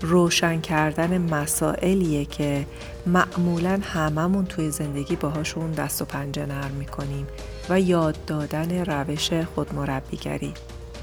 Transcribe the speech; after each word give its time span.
روشن 0.00 0.60
کردن 0.60 1.18
مسائلیه 1.18 2.24
که 2.24 2.66
معمولا 3.06 3.80
هممون 3.82 4.44
توی 4.44 4.70
زندگی 4.70 5.16
باهاشون 5.16 5.70
دست 5.70 6.02
و 6.02 6.04
پنجه 6.04 6.46
نرم 6.46 6.70
می‌کنیم 6.70 7.26
و 7.68 7.80
یاد 7.80 8.24
دادن 8.26 8.84
روش 8.84 9.32
خودمربیگری. 9.32 10.54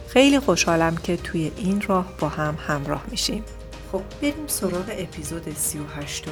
خیلی 0.07 0.39
خوشحالم 0.39 0.95
که 0.95 1.17
توی 1.17 1.51
این 1.57 1.81
راه 1.87 2.13
با 2.19 2.29
هم 2.29 2.57
همراه 2.67 3.03
میشیم. 3.11 3.43
خب 3.91 4.01
بریم 4.21 4.47
سراغ 4.47 4.85
اپیزود 4.89 5.53
38 5.53 6.25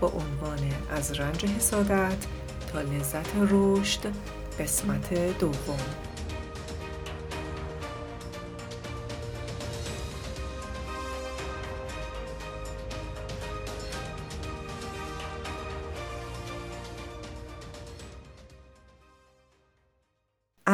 با 0.00 0.08
عنوان 0.08 0.58
از 0.90 1.12
رنج 1.20 1.44
حسادت 1.44 2.26
تا 2.72 2.80
لذت 2.80 3.30
رشد 3.50 4.00
قسمت 4.60 5.38
دوم. 5.38 5.78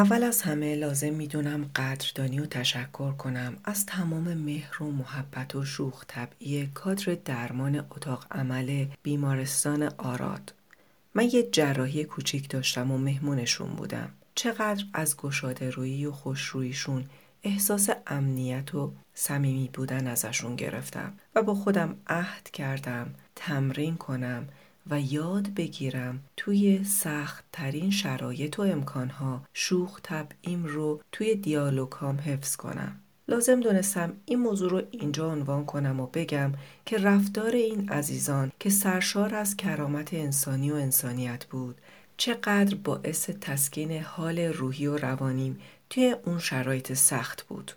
اول 0.00 0.22
از 0.22 0.42
همه 0.42 0.74
لازم 0.74 1.14
می‌دونم 1.14 1.70
قدردانی 1.76 2.40
و 2.40 2.46
تشکر 2.46 3.12
کنم 3.12 3.56
از 3.64 3.86
تمام 3.86 4.34
مهر 4.34 4.82
و 4.82 4.90
محبت 4.90 5.54
و 5.54 5.64
شوخ 5.64 6.04
طبعی 6.08 6.66
کادر 6.66 7.16
درمان 7.24 7.76
اتاق 7.76 8.26
عمل 8.30 8.86
بیمارستان 9.02 9.82
آراد. 9.98 10.54
من 11.14 11.24
یه 11.24 11.48
جراحی 11.52 12.04
کوچیک 12.04 12.48
داشتم 12.48 12.90
و 12.90 12.98
مهمونشون 12.98 13.68
بودم. 13.70 14.08
چقدر 14.34 14.84
از 14.92 15.16
گشاده 15.16 15.70
رویی 15.70 16.06
و 16.06 16.12
خوشرویشون 16.12 17.04
احساس 17.42 17.88
امنیت 18.06 18.74
و 18.74 18.92
صمیمی 19.14 19.70
بودن 19.72 20.06
ازشون 20.06 20.56
گرفتم 20.56 21.12
و 21.34 21.42
با 21.42 21.54
خودم 21.54 21.96
عهد 22.06 22.50
کردم 22.50 23.14
تمرین 23.36 23.96
کنم 23.96 24.48
و 24.90 25.00
یاد 25.00 25.54
بگیرم 25.54 26.20
توی 26.36 26.84
سخت 26.84 27.44
ترین 27.52 27.90
شرایط 27.90 28.58
و 28.58 28.62
امکانها 28.62 29.42
شوخ 29.52 30.00
طبعیم 30.02 30.64
رو 30.64 31.00
توی 31.12 31.34
دیالوگام 31.34 32.16
حفظ 32.16 32.56
کنم. 32.56 33.00
لازم 33.28 33.60
دونستم 33.60 34.12
این 34.24 34.38
موضوع 34.38 34.70
رو 34.70 34.82
اینجا 34.90 35.32
عنوان 35.32 35.64
کنم 35.64 36.00
و 36.00 36.06
بگم 36.06 36.52
که 36.86 36.98
رفتار 36.98 37.50
این 37.50 37.88
عزیزان 37.88 38.52
که 38.60 38.70
سرشار 38.70 39.34
از 39.34 39.56
کرامت 39.56 40.14
انسانی 40.14 40.70
و 40.70 40.74
انسانیت 40.74 41.44
بود 41.44 41.80
چقدر 42.16 42.74
باعث 42.74 43.30
تسکین 43.30 44.02
حال 44.02 44.38
روحی 44.38 44.86
و 44.86 44.96
روانیم 44.96 45.58
توی 45.90 46.16
اون 46.24 46.38
شرایط 46.38 46.92
سخت 46.92 47.42
بود. 47.42 47.72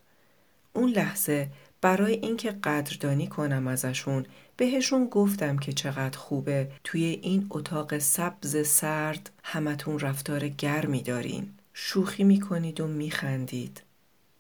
اون 0.74 0.90
لحظه 0.90 1.50
برای 1.84 2.14
اینکه 2.14 2.52
قدردانی 2.52 3.28
کنم 3.28 3.68
ازشون 3.68 4.26
بهشون 4.58 5.06
گفتم 5.06 5.58
که 5.58 5.74
چقدر 5.74 6.18
خوبه 6.18 6.72
توی 6.84 7.04
این 7.04 7.48
اتاق 7.50 7.98
سبز 7.98 8.68
سرد 8.68 9.30
همتون 9.44 10.00
رفتار 10.00 10.48
گرمی 10.48 11.02
دارین. 11.02 11.50
شوخی 11.74 12.24
می‌کنید 12.24 12.82
و 12.82 12.88
میخندید. 12.88 13.82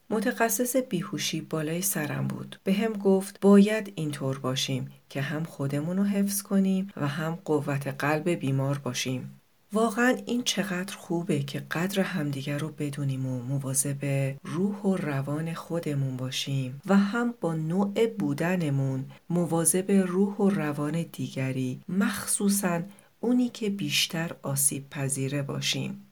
متخصص 0.09 0.75
بیهوشی 0.75 1.41
بالای 1.41 1.81
سرم 1.81 2.27
بود. 2.27 2.59
به 2.63 2.73
هم 2.73 2.93
گفت 2.93 3.39
باید 3.39 3.93
اینطور 3.95 4.39
باشیم 4.39 4.91
که 5.09 5.21
هم 5.21 5.43
خودمون 5.43 5.97
رو 5.97 6.03
حفظ 6.03 6.41
کنیم 6.41 6.91
و 6.97 7.07
هم 7.07 7.39
قوت 7.45 7.87
قلب 7.87 8.29
بیمار 8.29 8.77
باشیم. 8.77 9.39
واقعا 9.73 10.17
این 10.25 10.43
چقدر 10.43 10.95
خوبه 10.95 11.39
که 11.39 11.59
قدر 11.59 12.01
همدیگر 12.01 12.57
رو 12.57 12.69
بدونیم 12.69 13.25
و 13.25 13.43
مواظب 13.43 14.35
روح 14.43 14.75
و 14.81 14.95
روان 14.95 15.53
خودمون 15.53 16.17
باشیم 16.17 16.81
و 16.85 16.97
هم 16.97 17.33
با 17.41 17.53
نوع 17.53 18.07
بودنمون 18.07 19.05
مواظب 19.29 19.91
روح 19.91 20.35
و 20.35 20.49
روان 20.49 21.05
دیگری 21.11 21.81
مخصوصا 21.89 22.81
اونی 23.19 23.49
که 23.49 23.69
بیشتر 23.69 24.35
آسیب 24.41 24.89
پذیره 24.89 25.41
باشیم. 25.41 26.05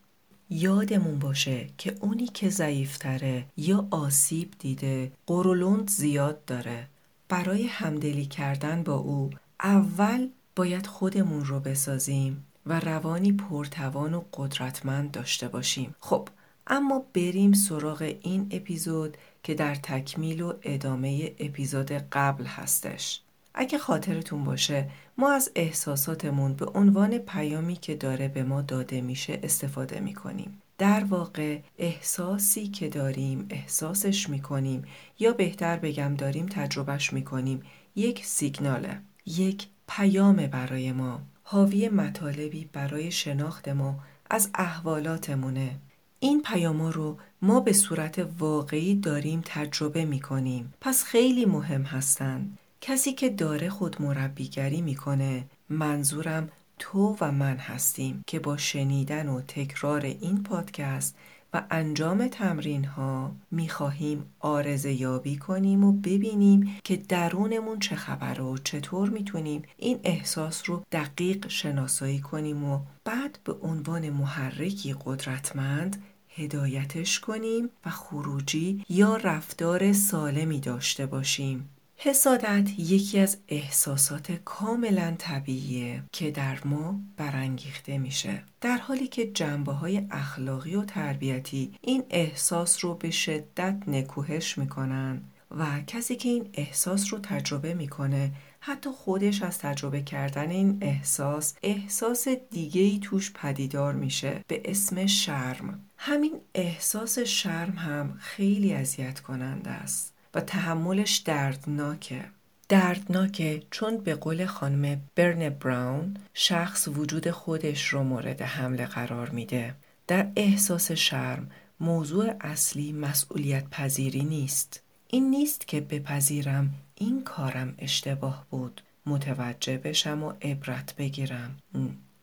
یادمون 0.50 1.20
باشه 1.20 1.68
که 1.78 1.96
اونی 2.00 2.28
که 2.28 2.50
ضعیفتره 2.50 3.46
یا 3.58 3.88
آسیب 3.92 4.54
دیده 4.60 5.12
قرولند 5.28 5.90
زیاد 5.90 6.46
داره. 6.46 6.88
برای 7.30 7.68
همدلی 7.68 8.26
کردن 8.26 8.84
با 8.84 8.94
او 8.96 9.30
اول 9.60 10.28
باید 10.56 10.88
خودمون 10.88 11.46
رو 11.46 11.60
بسازیم. 11.60 12.46
و 12.66 12.80
روانی 12.80 13.32
پرتوان 13.32 14.14
و 14.14 14.24
قدرتمند 14.34 15.12
داشته 15.12 15.48
باشیم. 15.48 15.96
خب 16.00 16.30
اما 16.68 17.06
بریم 17.14 17.54
سراغ 17.54 18.16
این 18.22 18.48
اپیزود 18.52 19.18
که 19.44 19.54
در 19.54 19.76
تکمیل 19.76 20.42
و 20.42 20.54
ادامه 20.64 21.32
اپیزود 21.40 21.92
قبل 21.92 22.46
هستش. 22.46 23.22
اگه 23.54 23.78
خاطرتون 23.78 24.44
باشه 24.44 24.90
ما 25.18 25.32
از 25.32 25.52
احساساتمون 25.56 26.54
به 26.54 26.66
عنوان 26.66 27.18
پیامی 27.18 27.76
که 27.76 27.96
داره 27.96 28.28
به 28.28 28.44
ما 28.44 28.62
داده 28.62 29.02
میشه 29.02 29.40
استفاده 29.44 30.00
می‌کنیم. 30.00 30.62
در 30.78 31.04
واقع 31.04 31.60
احساسی 31.78 32.68
که 32.68 32.90
داریم 32.90 33.48
احساسش 33.50 34.30
می‌کنیم 34.30 34.84
یا 35.20 35.32
بهتر 35.32 35.78
بگم 35.78 36.16
داریم 36.16 36.46
تجربهش 36.46 37.14
می‌کنیم 37.14 37.62
یک 37.96 38.26
سیگناله 38.26 39.00
یک 39.26 39.68
پیام 39.88 40.36
برای 40.36 40.92
ما 40.92 41.22
حاوی 41.52 41.90
مطالبی 41.90 42.70
برای 42.74 43.12
شناخت 43.12 43.68
ما 43.68 44.00
از 44.30 44.50
احوالاتمونه. 44.56 45.76
این 46.20 46.42
پیاما 46.42 46.90
رو 46.90 47.18
ما 47.42 47.60
به 47.60 47.74
صورت 47.74 48.28
واقعی 48.40 48.96
داریم 48.96 49.42
تجربه 49.46 50.06
می 50.06 50.20
کنیم. 50.20 50.74
پس 50.82 51.04
خیلی 51.04 51.46
مهم 51.46 51.82
هستند. 51.82 52.58
کسی 52.82 53.14
که 53.14 53.30
داره 53.30 53.70
خود 53.70 54.02
مربیگری 54.02 54.82
می‌کنه 54.82 55.44
منظورم 55.70 56.50
تو 56.80 57.18
و 57.22 57.32
من 57.32 57.58
هستیم 57.58 58.24
که 58.28 58.40
با 58.40 58.58
شنیدن 58.58 59.30
و 59.30 59.42
تکرار 59.42 60.02
این 60.02 60.44
پادکست 60.44 61.16
و 61.54 61.64
انجام 61.72 62.28
تمرین 62.28 62.86
ها 62.86 63.36
می 63.52 63.70
خواهیم 63.70 64.26
آرزه 64.40 64.94
یابی 64.94 65.38
کنیم 65.38 65.84
و 65.84 65.92
ببینیم 65.92 66.78
که 66.84 66.98
درونمون 66.98 67.80
چه 67.80 67.96
خبره 67.96 68.44
و 68.44 68.58
چطور 68.58 69.10
می‌تونیم 69.10 69.62
این 69.78 70.00
احساس 70.04 70.70
رو 70.70 70.84
دقیق 70.92 71.48
شناسایی 71.48 72.20
کنیم 72.20 72.64
و 72.64 72.80
بعد 73.04 73.40
به 73.44 73.54
عنوان 73.54 74.10
محرکی 74.10 74.96
قدرتمند 75.06 76.04
هدایتش 76.36 77.20
کنیم 77.20 77.70
و 77.86 77.90
خروجی 77.90 78.86
یا 78.90 79.16
رفتار 79.16 79.94
سالمی 79.94 80.60
داشته 80.60 81.06
باشیم. 81.06 81.70
حسادت 82.04 82.80
یکی 82.80 83.20
از 83.20 83.38
احساسات 83.48 84.32
کاملا 84.32 85.16
طبیعیه 85.18 86.04
که 86.12 86.32
در 86.32 86.60
ما 86.66 87.00
برانگیخته 87.18 87.98
میشه. 87.98 88.44
در 88.62 88.78
حالی 88.78 89.08
که 89.08 89.32
جنبه 89.32 89.72
های 89.72 90.08
اخلاقی 90.12 90.76
و 90.76 90.86
تربیتی 90.86 91.74
این 91.82 92.04
احساس 92.10 92.86
رو 92.86 92.94
به 92.94 93.12
شدت 93.12 93.78
نکوهش 93.88 94.58
می‌کنن 94.58 95.22
و 95.52 95.66
کسی 95.88 96.16
که 96.16 96.30
این 96.30 96.50
احساس 96.54 97.14
رو 97.14 97.20
تجربه 97.20 97.74
می‌کنه 97.74 98.32
حتی 98.60 98.90
خودش 98.90 99.42
از 99.42 99.60
تجربه 99.60 100.02
کردن 100.02 100.50
این 100.50 100.78
احساس 100.82 101.56
احساس 101.64 102.28
دیگه 102.28 102.82
ای 102.82 103.00
توش 103.00 103.32
پدیدار 103.34 103.94
میشه 103.94 104.42
به 104.48 104.62
اسم 104.66 105.06
شرم. 105.06 105.86
همین 105.98 106.34
احساس 106.56 107.20
شرم 107.20 107.74
هم 107.78 108.18
خیلی 108.20 108.74
اذیت 108.74 109.20
کننده 109.20 109.70
است. 109.70 110.21
و 110.34 110.42
تحملش 110.42 111.18
دردناکه. 111.18 112.26
دردناکه 112.70 113.64
چون 113.72 113.98
به 113.98 114.16
قول 114.16 114.46
خانم 114.46 115.02
برن 115.16 115.50
براون 115.50 116.18
شخص 116.34 116.88
وجود 116.88 117.32
خودش 117.32 117.88
رو 117.88 118.04
مورد 118.04 118.42
حمله 118.42 118.86
قرار 118.86 119.30
میده. 119.30 119.76
در 120.08 120.28
احساس 120.36 120.92
شرم 120.92 121.52
موضوع 121.80 122.34
اصلی 122.42 122.92
مسئولیت 122.92 123.70
پذیری 123.70 124.24
نیست. 124.24 124.84
این 125.08 125.30
نیست 125.30 125.68
که 125.68 125.82
بپذیرم 125.82 126.74
این 126.96 127.24
کارم 127.24 127.76
اشتباه 127.78 128.46
بود. 128.50 128.82
متوجه 129.06 129.78
بشم 129.78 130.24
و 130.24 130.34
عبرت 130.42 130.96
بگیرم. 130.96 131.58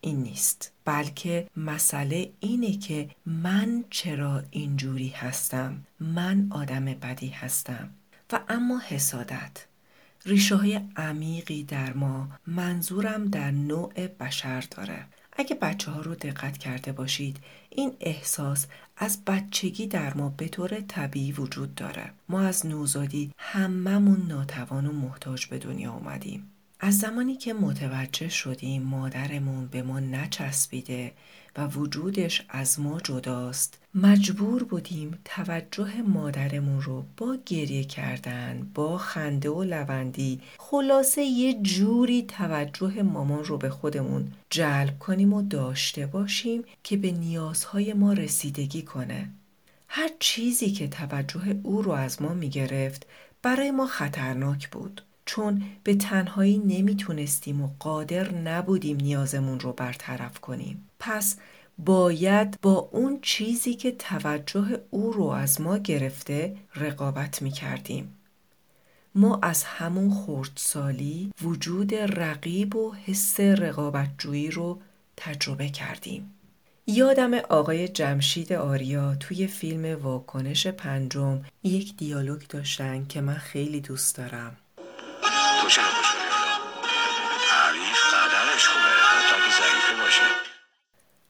این 0.01 0.23
نیست. 0.23 0.73
بلکه 0.85 1.47
مسئله 1.57 2.31
اینه 2.41 2.77
که 2.77 3.11
من 3.27 3.85
چرا 3.91 4.43
اینجوری 4.51 5.09
هستم؟ 5.09 5.85
من 6.01 6.47
آدم 6.51 6.85
بدی 6.85 7.29
هستم. 7.29 7.91
و 8.33 8.41
اما 8.49 8.79
حسادت. 8.79 9.67
ریشه 10.27 10.57
های 10.57 10.81
عمیقی 10.97 11.65
در 11.65 11.93
ما 11.93 12.29
منظورم 12.47 13.25
در 13.25 13.51
نوع 13.51 14.07
بشر 14.07 14.61
داره. 14.61 15.07
اگه 15.33 15.55
بچه 15.55 15.91
ها 15.91 16.01
رو 16.01 16.15
دقت 16.15 16.59
کرده 16.59 16.93
باشید 16.93 17.37
این 17.71 17.93
احساس 18.01 18.67
از 18.97 19.25
بچگی 19.25 19.87
در 19.87 20.15
ما 20.15 20.29
به 20.29 20.49
طور 20.49 20.81
طبیعی 20.81 21.33
وجود 21.33 21.75
داره. 21.75 22.11
ما 22.29 22.41
از 22.41 22.67
نوزادی 22.67 23.33
هممون 23.39 24.27
ناتوان 24.27 24.87
و 24.87 24.93
محتاج 24.93 25.47
به 25.47 25.59
دنیا 25.59 25.93
اومدیم. 25.93 26.53
از 26.81 26.99
زمانی 26.99 27.37
که 27.37 27.53
متوجه 27.53 28.29
شدیم 28.29 28.83
مادرمون 28.83 29.67
به 29.67 29.83
ما 29.83 30.01
نچسبیده 30.01 31.13
و 31.59 31.67
وجودش 31.67 32.43
از 32.49 32.81
ما 32.81 33.01
جداست. 33.01 33.79
مجبور 33.95 34.65
بودیم 34.65 35.19
توجه 35.25 36.03
مادرمون 36.03 36.83
رو 36.83 37.05
با 37.17 37.37
گریه 37.47 37.85
کردن 37.85 38.71
با 38.75 38.99
خنده 38.99 39.51
و 39.51 39.65
لوندی 39.65 40.41
خلاصه 40.59 41.23
یه 41.23 41.63
جوری 41.63 42.23
توجه 42.23 43.03
مامان 43.03 43.45
رو 43.45 43.59
به 43.59 43.71
خودمون 43.71 44.33
جلب 44.51 44.99
کنیم 44.99 45.33
و 45.33 45.43
داشته 45.43 46.07
باشیم 46.07 46.65
که 46.85 46.97
به 46.97 47.11
نیازهای 47.11 47.93
ما 47.93 48.13
رسیدگی 48.13 48.83
کنه. 48.83 49.31
هر 49.89 50.11
چیزی 50.19 50.71
که 50.71 50.89
توجه 50.89 51.61
او 51.63 51.83
رو 51.83 51.93
از 51.93 52.23
ما 52.23 52.35
می‌گرفت 52.35 53.07
برای 53.43 53.71
ما 53.71 53.87
خطرناک 53.87 54.71
بود. 54.71 55.03
چون 55.29 55.63
به 55.85 55.95
تنهایی 55.95 56.59
نمی‌تونستیم 56.59 57.63
و 57.63 57.69
قادر 57.79 58.35
نبودیم 58.35 58.97
نیازمون 58.97 59.61
رو 59.61 59.73
برطرف 59.73 60.41
کنیم 60.41 60.89
پس 60.99 61.37
باید 61.79 62.61
با 62.63 62.89
اون 62.93 63.19
چیزی 63.23 63.75
که 63.75 63.93
توجه 63.93 64.81
او 64.91 65.13
رو 65.13 65.25
از 65.25 65.61
ما 65.61 65.79
گرفته 65.79 66.57
رقابت 66.75 67.43
می 67.43 67.51
کردیم. 67.51 68.15
ما 69.15 69.39
از 69.43 69.65
همون 69.65 70.11
خردسالی 70.11 71.33
وجود 71.43 71.95
رقیب 71.95 72.77
و 72.77 72.95
حس 72.95 73.41
رقابتجویی 73.41 74.51
رو 74.51 74.81
تجربه 75.17 75.69
کردیم. 75.69 76.35
یادم 76.87 77.35
آقای 77.35 77.89
جمشید 77.89 78.53
آریا 78.53 79.15
توی 79.15 79.47
فیلم 79.47 80.03
واکنش 80.03 80.67
پنجم 80.67 81.41
یک 81.63 81.97
دیالوگ 81.97 82.43
داشتن 82.49 83.07
که 83.07 83.21
من 83.21 83.35
خیلی 83.35 83.81
دوست 83.81 84.17
دارم. 84.17 84.57
تو 85.69 85.75
چرا 85.75 85.85
حریف 87.51 88.15
قدرش 88.15 88.69
خوبه 88.69 88.91
حتی 89.05 89.51
ضعیفه 89.61 90.03
باشه. 90.03 90.23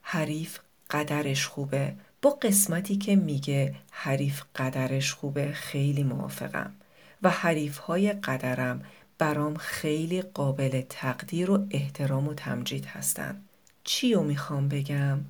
حریف 0.02 0.58
قدرش 0.90 1.46
خوبه. 1.46 1.94
با 2.22 2.30
قسمتی 2.30 2.96
که 2.96 3.16
میگه 3.16 3.74
حریف 3.90 4.42
قدرش 4.56 5.12
خوبه 5.12 5.52
خیلی 5.52 6.02
موافقم. 6.02 6.74
و 7.22 7.30
حریف 7.30 7.78
های 7.78 8.12
قدرم 8.12 8.84
برام 9.18 9.56
خیلی 9.56 10.22
قابل 10.22 10.82
تقدیر 10.88 11.50
و 11.50 11.66
احترام 11.70 12.28
و 12.28 12.34
تمجید 12.34 12.86
هستن. 12.86 13.42
چی 13.84 14.14
رو 14.14 14.22
می‌خوام 14.22 14.68
بگم؟ 14.68 15.20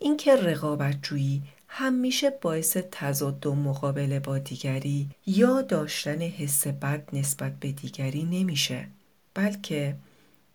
اینکه 0.00 0.36
رقابت 0.36 1.02
جویی 1.02 1.42
همیشه 1.76 2.30
باعث 2.30 2.76
تضاد 2.76 3.46
و 3.46 3.54
مقابله 3.54 4.20
با 4.20 4.38
دیگری 4.38 5.08
یا 5.26 5.62
داشتن 5.62 6.22
حس 6.22 6.66
بد 6.66 7.08
نسبت 7.12 7.52
به 7.60 7.72
دیگری 7.72 8.24
نمیشه 8.24 8.86
بلکه 9.34 9.96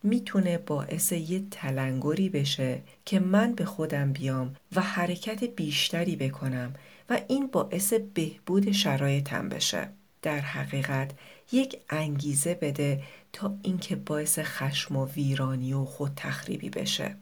می‌تونه 0.04 0.57
باعث 0.57 1.12
یه 1.12 1.44
تلنگری 1.51 2.30
بشه 2.30 2.81
که 3.06 3.19
من 3.19 3.54
به 3.54 3.66
خودم 3.66 4.13
بیام 4.13 4.56
و 4.75 4.81
حرکت 4.81 5.44
بیشتری 5.44 6.16
بکنم 6.16 6.74
و 7.10 7.21
این 7.27 7.48
باعث 7.48 7.94
بهبود 7.94 8.71
شرایطم 8.71 9.50
بشه. 9.50 9.89
در 10.21 10.39
حقیقت 10.39 11.12
یک 11.51 11.77
انگیزه 11.89 12.54
بده 12.54 13.04
تا 13.33 13.56
اینکه 13.63 13.95
باعث 13.95 14.39
خشم 14.39 14.95
و 14.95 15.06
ویرانی 15.06 15.74
و 15.74 15.86
خود 15.86 16.12
تخریبی 16.16 16.69
بشه. 16.69 17.16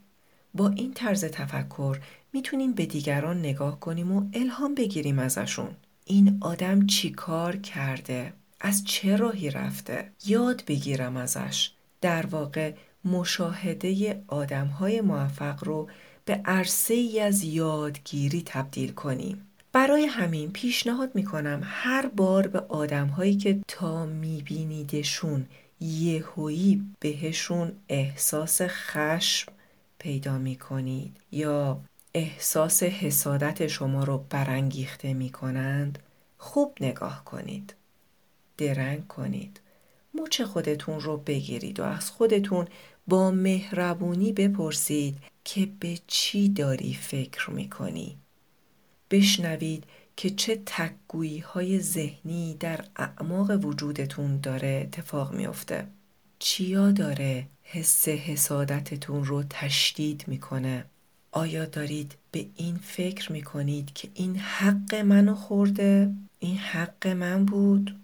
با 0.54 0.70
این 0.70 0.94
طرز 0.94 1.26
تفکر 1.26 2.00
می‌تونیم 2.38 2.74
به 2.74 2.86
دیگران 2.86 3.40
نگاه 3.40 3.80
کنیم 3.80 4.12
و 4.12 4.30
الهام 4.34 4.76
بگیریم 4.76 5.20
ازشون. 5.20 5.70
این 6.06 6.38
آدم 6.42 6.86
چی 6.86 7.10
کار 7.10 7.56
کرده؟ 7.56 8.34
از 8.62 8.84
چه 8.86 9.16
راهی 9.16 9.50
رفته؟ 9.50 10.12
یاد 10.26 10.64
بگیرم 10.68 11.18
ازش. 11.18 11.72
در 12.02 12.26
واقع 12.26 12.74
مشاهده 13.06 14.24
آدم 14.28 14.68
های 14.68 15.02
موفق 15.02 15.64
رو 15.64 15.88
به 16.26 16.42
عرصه 16.46 16.94
ای 16.94 17.20
از 17.20 17.44
یادگیری 17.44 18.44
تبدیل 18.46 18.92
کنیم. 18.92 19.48
برای 19.72 20.06
همین 20.06 20.52
پیشنهاد 20.52 21.16
می‌کنم 21.16 21.62
هر 21.64 22.08
بار 22.08 22.48
به 22.48 22.60
آدم 22.60 23.08
هایی 23.08 23.36
که 23.36 23.60
تا 23.68 24.06
میبینیدشون 24.06 25.46
یهویی 25.82 26.84
بهشون 27.00 27.72
احساس 27.90 28.62
خشم 28.62 29.52
پیدا 30.00 30.38
می‌کنید. 30.38 31.18
یا 31.32 31.80
احساس 32.14 32.84
حسادت 32.84 33.68
شما 33.68 34.04
رو 34.04 34.26
برانگیخته 34.30 35.14
می 35.14 35.30
کنند 35.30 36.00
خوب 36.38 36.78
نگاه 36.82 37.26
کنید. 37.26 37.74
درنگ 38.58 39.08
کنید. 39.08 39.60
مچ 40.14 40.42
خودتون 40.42 41.00
رو 41.00 41.18
بگیرید 41.18 41.80
و 41.80 41.84
از 41.84 42.12
خودتون 42.12 42.68
با 43.08 43.32
مهربونی 43.32 44.34
بپرسید 44.34 45.18
که 45.44 45.70
به 45.80 46.00
چی 46.08 46.50
داری 46.50 46.94
فکر 46.94 47.50
می 47.52 47.70
کنی. 47.70 48.18
بشنوید 49.12 49.84
که 50.16 50.30
چه 50.30 50.62
تکگویی 50.66 51.40
های 51.40 51.80
ذهنی 51.80 52.58
در 52.60 52.86
اعماق 52.96 53.66
وجودتون 53.66 54.40
داره 54.40 54.82
اتفاق 54.88 55.34
میافته 55.34 55.88
چیا 56.40 56.92
داره 56.92 57.48
حس 57.64 58.08
حسادتتون 58.08 59.24
رو 59.26 59.44
تشدید 59.50 60.24
می‌کنه 60.28 60.86
آیا 61.38 61.66
دارید 61.66 62.16
به 62.32 62.46
این 62.56 62.78
فکر 62.78 63.32
می 63.32 63.42
کنید 63.42 63.94
که 63.94 64.10
این 64.14 64.36
حق 64.36 64.96
منو 64.96 65.36
خورده؟ 65.36 66.12
این 66.40 66.58
حق 66.58 67.08
من 67.08 67.46
بود؟ 67.46 67.96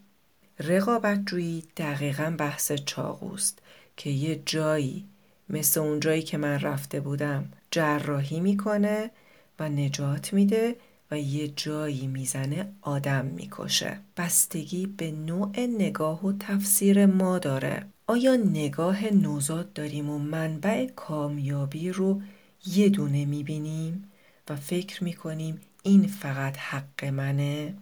رقابت 0.60 1.26
جویی 1.26 1.64
دقیقا 1.78 2.36
بحث 2.38 2.72
چاقوست 2.72 3.60
که 3.98 4.10
یه 4.10 4.42
جایی 4.46 5.06
مثل 5.50 5.80
اون 5.80 6.00
جایی 6.00 6.22
که 6.22 6.38
من 6.38 6.60
رفته 6.60 7.00
بودم 7.00 7.50
جراحی 7.72 8.40
می‌کنه 8.40 9.12
و 9.60 9.70
نجات 9.70 10.34
میده 10.34 10.76
و 11.12 11.20
یه 11.20 11.48
جایی 11.48 12.08
می‌زنه 12.08 12.72
آدم 12.82 13.26
می‌کشه 13.26 14.00
بستگی 14.18 14.86
به 14.86 15.12
نوع 15.12 15.60
نگاه 15.60 16.26
و 16.26 16.34
تفسیر 16.40 17.06
ما 17.06 17.40
داره 17.40 17.86
آیا 18.08 18.36
نگاه 18.36 19.14
نوزاد 19.14 19.74
داریم 19.74 20.10
و 20.10 20.20
منبع 20.20 20.86
کامیابی 20.96 21.90
رو 21.90 22.22
یه 22.66 22.90
دونه 22.90 23.26
می‌بینیم 23.26 24.12
و 24.50 24.56
فکر 24.56 25.04
می‌کنیم 25.04 25.62
این 25.84 26.08
فقط 26.08 26.58
حق 26.58 27.06
منه. 27.06 27.76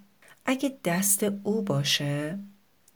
اگه 0.46 0.78
دست 0.86 1.24
او 1.44 1.62
باشه 1.62 2.40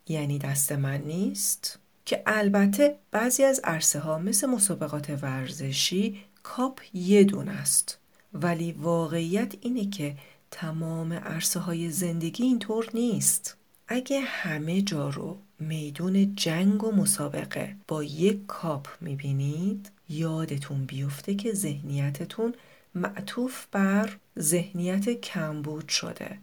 یعنی 0.07 0.39
دست 0.39 0.71
من 0.71 1.01
نیست 1.01 1.79
که 2.05 2.23
البته 2.25 2.95
بعضی 3.11 3.43
از 3.43 3.61
عرصه 3.63 3.99
ها 3.99 4.17
مثل 4.17 4.47
مسابقات 4.47 5.09
ورزشی 5.09 6.21
کاپ 6.43 6.81
یه 6.93 7.23
دونه 7.23 7.51
است. 7.51 7.99
ولی 8.33 8.71
واقعیت 8.71 9.53
اینه 9.61 9.89
که 9.89 10.17
تمام 10.51 11.13
عرصه 11.13 11.59
های 11.59 11.91
زندگی 11.91 12.43
اینطور 12.43 12.89
نیست. 12.93 13.57
اگه 13.87 14.19
همه 14.19 14.81
جا 14.81 15.09
رو 15.09 15.37
میدون 15.59 16.35
جنگ 16.35 16.83
و 16.83 16.91
مسابقه 16.91 17.75
با 17.87 18.03
یک 18.03 18.45
کاپ 18.45 18.87
می‌بینید 19.01 19.91
یادتون 20.09 20.85
بیفته 20.85 21.35
که 21.35 21.53
ذهنیتتون 21.53 22.53
معطوف 22.95 23.65
بر 23.71 24.09
ذهنیت 24.39 25.09
کمبود 25.09 25.89
شده 25.89 26.37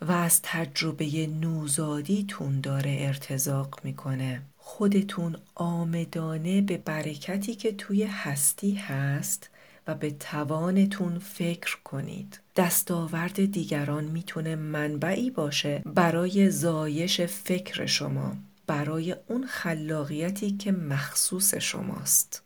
و 0.00 0.12
از 0.12 0.40
تجربه 0.42 1.26
نوزادیتون 1.26 2.60
داره 2.60 2.96
ارتزاق 3.00 3.80
می‌کنه. 3.84 4.42
خودتون 4.58 5.36
آمدانه 5.54 6.60
به 6.60 6.76
برکتی 6.78 7.54
که 7.54 7.72
توی 7.72 8.02
هستی 8.02 8.74
هست 8.74 9.50
و 9.86 9.94
به 9.94 10.10
توانتون 10.10 11.18
فکر 11.18 11.78
کنید. 11.84 12.40
دستاورد 12.56 13.52
دیگران 13.52 14.04
می‌تونه 14.04 14.56
منبعی 14.56 15.30
باشه 15.30 15.82
برای 15.86 16.50
زایش 16.50 17.20
فکر 17.20 17.86
شما 17.86 18.36
برای 18.66 19.16
اون 19.28 19.46
خلاقیتی 19.46 20.50
که 20.50 20.72
مخصوص 20.72 21.54
شماست. 21.54 22.42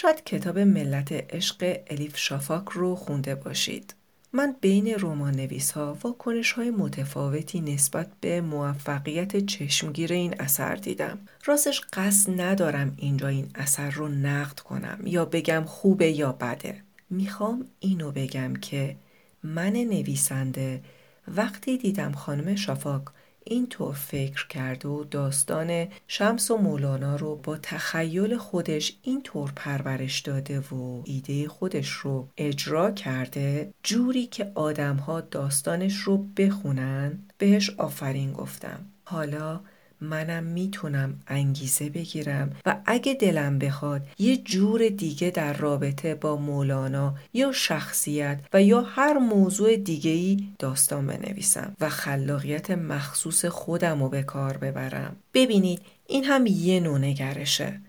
شاید 0.00 0.24
کتاب 0.24 0.58
ملت 0.58 1.12
عشق 1.12 1.80
الیف 1.90 2.16
شافاک 2.16 2.64
رو 2.68 2.94
خونده 2.96 3.34
باشید. 3.34 3.94
من 4.32 4.56
بین 4.60 4.94
رمان 4.98 5.34
نویس 5.34 5.70
ها 5.72 5.98
واکنش 6.02 6.52
های 6.52 6.70
متفاوتی 6.70 7.60
نسبت 7.60 8.08
به 8.20 8.40
موفقیت 8.40 9.46
چشمگیر 9.46 10.12
این 10.12 10.40
اثر 10.40 10.74
دیدم. 10.74 11.18
راستش 11.44 11.80
قصد 11.92 12.40
ندارم 12.40 12.94
اینجا 12.96 13.28
این 13.28 13.50
اثر 13.54 13.90
رو 13.90 14.08
نقد 14.08 14.60
کنم 14.60 14.98
یا 15.04 15.24
بگم 15.24 15.64
خوبه 15.66 16.10
یا 16.10 16.32
بده. 16.32 16.82
می‌خوام 17.10 17.66
اینو 17.78 18.12
بگم 18.12 18.56
که 18.56 18.96
من 19.42 19.72
نویسنده 19.72 20.82
وقتی 21.28 21.78
دیدم 21.78 22.12
خانم 22.12 22.56
شفاق 22.56 23.12
اینطور 23.50 23.94
فکر 23.94 24.46
کرد 24.46 24.86
و 24.86 25.04
داستان 25.04 25.86
شمس 26.06 26.50
و 26.50 26.56
مولانا 26.56 27.16
رو 27.16 27.36
با 27.36 27.56
تخیل 27.56 28.36
خودش 28.36 28.96
اینطور 29.02 29.52
پرورش 29.56 30.20
داده 30.20 30.60
و 30.60 31.02
ایده 31.04 31.48
خودش 31.48 31.88
رو 31.88 32.28
اجرا 32.36 32.90
کرده 32.90 33.72
جوری 33.82 34.26
که 34.26 34.52
آدمها 34.54 35.20
داستانش 35.20 35.96
رو 35.96 36.26
بخونن 36.36 37.18
بهش 37.38 37.70
آفرین 37.70 38.32
گفتم. 38.32 38.78
حالا 39.04 39.60
منم 40.00 40.44
می‌تونم 40.44 41.20
انگیزه 41.26 41.88
بگیرم. 41.88 42.56
و 42.66 42.76
اگه 42.86 43.14
دلم 43.14 43.58
بخواد 43.58 44.02
یه 44.18 44.36
جور 44.36 44.88
دیگه 44.88 45.30
در 45.30 45.52
رابطه 45.52 46.14
با 46.14 46.36
مولانا 46.36 47.14
یا 47.34 47.52
شخصیت 47.52 48.40
و 48.52 48.62
یا 48.62 48.80
هر 48.80 49.18
موضوع 49.18 49.76
دیگه 49.76 50.44
داستان 50.58 51.06
بنویسم 51.06 51.76
و 51.80 51.88
خلاقیت 51.88 52.70
مخصوص 52.70 53.44
خودم 53.44 54.02
رو 54.02 54.08
به 54.08 54.22
کار 54.22 54.56
ببرم. 54.56 55.16
ببینید 55.34 55.80
این 56.06 56.24
هم 56.24 56.46
یه 56.46 56.80
نوع 56.80 56.98
نگرشه. 56.98 57.80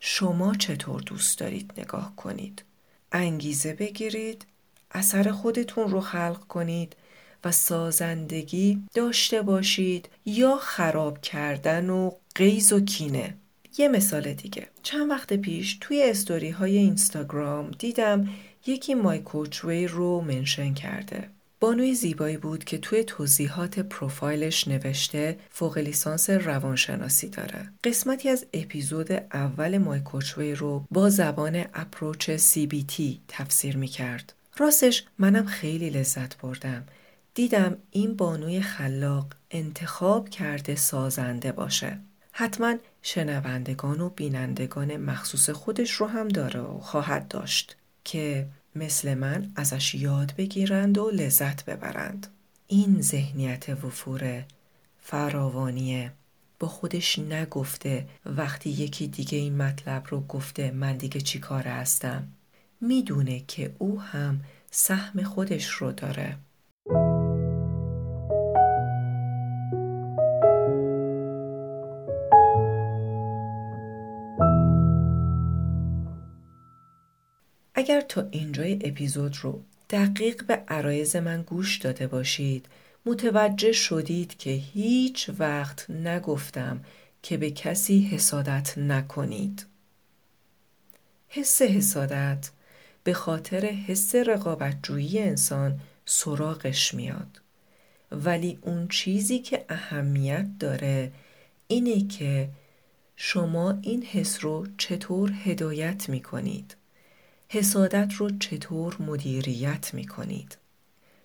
شما 0.00 0.54
چطور 0.54 1.00
دوست 1.00 1.38
دارید 1.38 1.72
نگاه 1.78 2.16
کنید؟ 2.16 2.62
انگیزه 3.12 3.72
بگیرید 3.74 4.46
اثر 4.92 5.30
خودتون 5.30 5.88
رو 5.88 6.00
خلق 6.00 6.38
کنید 6.48 6.96
و 7.44 7.52
سازندگی 7.52 8.82
داشته 8.94 9.42
باشید 9.42 10.08
یا 10.26 10.56
خراب 10.56 11.20
کردن 11.20 11.90
و 11.90 12.10
قیز 12.34 12.72
و 12.72 12.80
کینه 12.80 13.34
یه 13.78 13.88
مثال 13.88 14.32
دیگه 14.32 14.66
چند 14.82 15.10
وقت 15.10 15.32
پیش 15.32 15.78
توی 15.80 16.02
استوری 16.02 16.50
های 16.50 16.76
اینستاگرام 16.76 17.70
دیدم 17.70 18.28
یکی 18.66 18.94
مای 18.94 19.18
کوچوی 19.18 19.86
رو 19.86 20.20
منشن 20.20 20.74
کرده 20.74 21.28
بانوی 21.60 21.94
زیبایی 21.94 22.36
بود 22.36 22.64
که 22.64 22.78
توی 22.78 23.04
توضیحات 23.04 23.78
پروفایلش 23.78 24.68
نوشته 24.68 25.38
فوق 25.50 25.78
لیسانس 25.78 26.30
روانشناسی 26.30 27.28
داره. 27.28 27.68
قسمتی 27.84 28.28
از 28.28 28.46
اپیزود 28.54 29.12
اول 29.12 29.78
مای 29.78 30.00
کوچوی 30.00 30.54
رو 30.54 30.84
با 30.90 31.10
زبان 31.10 31.64
اپروچ 31.74 32.30
CBT 32.30 33.02
تفسیر 33.28 33.76
می 33.76 33.88
کرد. 33.88 34.32
راستش 34.56 35.04
منم 35.18 35.46
خیلی 35.46 35.90
لذت 35.90 36.38
بردم 36.38 36.84
دیدم 37.38 37.76
این 37.90 38.16
بانوی 38.16 38.60
خلاق 38.60 39.26
انتخاب 39.50 40.28
کرده 40.28 40.74
سازنده 40.74 41.52
باشه. 41.52 41.98
حتما 42.32 42.74
شنوندگان 43.02 44.00
و 44.00 44.08
بینندگان 44.08 44.96
مخصوص 44.96 45.50
خودش 45.50 45.90
رو 45.90 46.06
هم 46.06 46.28
داره 46.28 46.60
و 46.60 46.78
خواهد 46.78 47.28
داشت 47.28 47.76
که 48.04 48.46
مثل 48.74 49.14
من 49.14 49.52
ازش 49.56 49.94
یاد 49.94 50.34
بگیرند 50.38 50.98
و 50.98 51.10
لذت 51.10 51.64
ببرند. 51.64 52.26
این 52.66 53.00
ذهنیت 53.00 53.68
وفور 53.68 54.44
فراوانیه 55.00 56.12
با 56.58 56.68
خودش 56.68 57.18
نگفته 57.18 58.08
وقتی 58.26 58.70
یکی 58.70 59.06
دیگه 59.06 59.38
این 59.38 59.56
مطلب 59.56 60.06
رو 60.08 60.20
گفته 60.20 60.70
من 60.70 60.96
دیگه 60.96 61.20
چی 61.20 61.38
کاره 61.38 61.70
هستم؟ 61.70 62.28
می‌دونه 62.80 63.40
که 63.40 63.74
او 63.78 64.00
هم 64.00 64.40
سهم 64.70 65.22
خودش 65.22 65.68
رو 65.68 65.92
داره. 65.92 66.36
اگر 77.88 78.00
تا 78.00 78.28
اینجای 78.30 78.78
اپیزود 78.84 79.36
رو 79.42 79.62
دقیق 79.90 80.44
به 80.44 80.54
عرایز 80.68 81.16
من 81.16 81.42
گوش 81.42 81.78
داده 81.78 82.06
باشید 82.06 82.66
متوجه 83.06 83.72
شدید 83.72 84.36
که 84.36 84.50
هیچ 84.50 85.30
وقت 85.38 85.90
نگفتم 85.90 86.80
که 87.22 87.36
به 87.36 87.50
کسی 87.50 88.00
حسادت 88.00 88.78
نکنید. 88.78 89.66
حس 91.28 91.62
حسادت 91.62 92.50
به 93.04 93.12
خاطر 93.12 93.66
حس 93.66 94.14
رقابتجویی 94.14 95.18
انسان 95.18 95.80
سراغش 96.04 96.94
میاد. 96.94 97.40
ولی 98.12 98.58
اون 98.62 98.88
چیزی 98.88 99.38
که 99.38 99.64
اهمیت 99.68 100.46
داره 100.60 101.12
اینه 101.68 102.06
که 102.06 102.48
شما 103.16 103.78
این 103.82 104.02
حس 104.02 104.44
رو 104.44 104.66
چطور 104.78 105.32
هدایت 105.44 106.08
می 106.08 106.20
کنید. 106.20 106.77
حسادت 107.50 108.12
رو 108.14 108.30
چطور 108.38 108.96
مدیریت 109.02 109.94
می 109.94 110.06
کنید؟ 110.06 110.58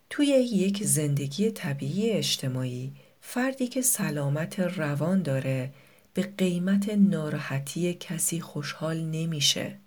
توی 0.10 0.27
یک 0.27 0.84
زندگی 0.84 1.51
طبیعی 1.51 2.10
اجتماعی 2.10 2.92
فردی 3.22 3.68
که 3.68 3.82
سلامت 3.82 4.60
روان 4.60 5.22
داره 5.22 5.74
به 6.13 6.22
قیمت 6.38 6.89
ناراحتی 6.89 7.94
کسی 7.94 8.42
خوشحال 8.42 9.01
نمیشه 9.01 9.77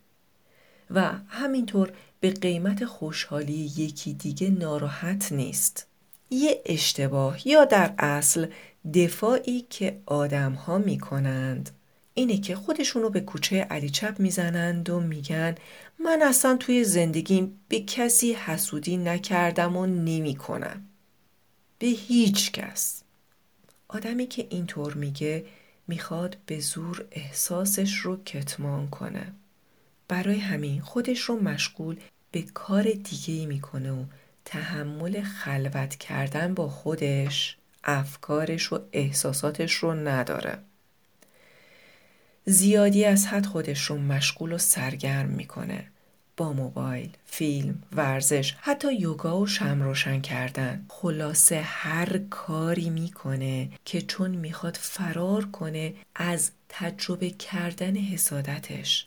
و 0.90 1.12
همینطور 1.28 1.92
به 2.20 2.30
قیمت 2.30 2.84
خوشحالی 2.84 3.72
یکی 3.76 4.14
دیگه 4.14 4.50
ناراحت 4.50 5.32
نیست 5.32 5.86
یه 6.30 6.62
اشتباه 6.66 7.48
یا 7.48 7.64
در 7.64 7.94
اصل 7.98 8.46
دفاعی 8.94 9.66
که 9.70 10.00
آدم 10.06 10.52
ها 10.52 10.78
می 10.78 10.98
کنند 10.98 11.70
اینه 12.14 12.38
که 12.38 12.56
خودشونو 12.56 13.10
به 13.10 13.20
کوچه 13.20 13.60
علی 13.60 13.90
چپ 13.90 14.20
می‌زنند 14.20 14.90
و 14.90 15.00
میگن 15.00 15.54
من 16.04 16.22
اصلا 16.22 16.56
توی 16.56 16.84
زندگیم 16.84 17.60
به 17.68 17.80
کسی 17.80 18.32
حسودی 18.32 18.96
نکردم 18.96 19.76
و 19.76 19.86
نمی 19.86 20.34
کنم. 20.34 20.86
به 21.78 21.86
هیچ 21.86 22.52
کس. 22.52 23.02
آدمی 23.88 24.26
که 24.26 24.46
اینطور 24.50 24.94
میگه 24.94 25.46
می‌خواد 25.88 26.36
به 26.46 26.60
زور 26.60 27.04
احساسش 27.10 27.94
رو 27.94 28.22
کتمان 28.24 28.88
کنه. 28.88 29.32
برای 30.08 30.38
همین 30.38 30.80
خودش 30.80 31.20
رو 31.20 31.40
مشغول 31.40 32.00
به 32.32 32.42
کار 32.42 32.82
دیگه 32.82 33.46
می‌کنه 33.46 33.92
و 33.92 34.04
تحمل 34.44 35.22
خلوت 35.22 35.96
کردن 35.96 36.54
با 36.54 36.68
خودش 36.68 37.56
افکارش 37.84 38.72
و 38.72 38.78
احساساتش 38.92 39.74
رو 39.74 39.94
نداره. 39.94 40.58
زیادی 42.48 43.04
از 43.04 43.26
حد 43.26 43.46
خودش 43.46 43.82
رو 43.82 43.98
مشغول 43.98 44.52
و 44.52 44.58
سرگرم 44.58 45.28
می‌کنه. 45.28 45.86
با 46.36 46.52
موبایل، 46.52 47.10
فیلم، 47.26 47.82
ورزش، 47.92 48.54
حتی 48.60 48.94
یوگا 48.94 49.40
و 49.40 49.46
شم 49.46 49.82
روشن 49.82 50.20
کردن. 50.20 50.84
خلاصه 50.88 51.60
هر 51.60 52.18
کاری 52.18 52.90
می‌کنه 52.90 53.68
که 53.84 54.02
چون 54.02 54.30
می‌خواد 54.30 54.78
فرار 54.80 55.44
کنه 55.44 55.94
از 56.14 56.50
تجربه 56.68 57.30
کردن 57.30 57.96
حسادتش. 57.96 59.06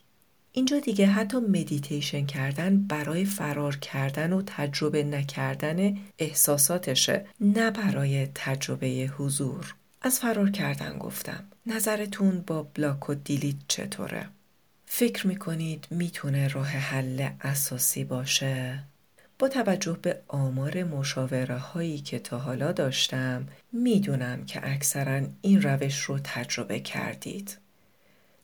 اینجا 0.51 0.79
دیگه 0.79 1.08
حتی 1.08 1.38
مدیتیشن 1.38 2.25
کردن 2.25 2.81
برای 2.81 3.25
فرار 3.25 3.75
کردن 3.75 4.34
و 4.34 4.41
تجربه 4.46 5.03
نکردن 5.03 5.98
احساساتشه 6.19 7.25
نه 7.41 7.72
برای 7.72 8.27
تجربه 8.36 9.12
حضور. 9.17 9.75
از 10.01 10.20
فرار 10.20 10.50
کردن 10.50 10.98
گفتم 10.98 11.44
نظرتون 11.65 12.44
با 12.48 12.63
بلاک 12.63 13.10
و 13.10 13.15
دیلیت 13.15 13.56
چطوره؟ 13.68 14.29
فکر 14.86 15.27
می‌کنید 15.27 15.88
می‌تونه 15.91 16.48
راه 16.48 16.68
حل 16.68 17.29
اساسی 17.41 18.03
باشه؟ 18.03 18.84
با 19.39 19.48
توجه 19.48 19.98
به 20.01 20.22
آمار 20.27 20.84
مشاوره 20.84 21.58
هایی 21.58 22.00
که 22.00 22.20
تا 22.20 22.39
حالا 22.39 22.72
داشتم 22.72 23.48
می‌دونم 23.72 24.46
که 24.46 24.72
اکثرا 24.72 25.22
این 25.41 25.62
روش 25.62 26.00
رو 26.00 26.20
تجربه 26.24 26.79
کردید. 26.79 27.58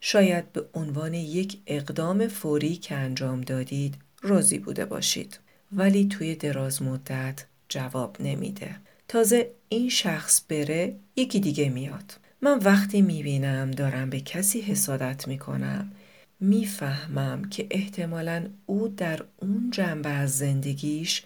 شاید 0.01 0.51
به 0.51 0.65
عنوان 0.73 1.13
یک 1.13 1.57
اقدام 1.67 2.27
فوری 2.27 2.75
که 2.75 2.95
انجام 2.95 3.41
دادید 3.41 3.95
راضی 4.21 4.59
بوده 4.59 4.85
باشید 4.85 5.39
ولی 5.71 6.07
توی 6.07 6.35
دراز 6.35 6.81
مدت 6.81 7.45
جواب 7.69 8.17
نمیده. 8.19 8.75
تازه 9.07 9.51
این 9.69 9.89
شخص 9.89 10.41
بره 10.49 10.95
یکی 11.15 11.39
دیگه 11.39 11.69
میاد. 11.69 12.19
من 12.41 12.59
وقتی 12.59 13.01
می‌بینم 13.01 13.71
دارم 13.71 14.09
به 14.09 14.19
کسی 14.19 14.61
حسادت 14.61 15.27
می‌کنم 15.27 15.91
می‌فهمم 16.39 17.49
که 17.49 17.67
احتمالا 17.71 18.49
او 18.65 18.87
در 18.87 19.21
اون 19.37 19.69
جنبه 19.71 20.09
از 20.09 20.37
زندگیش 20.37 21.23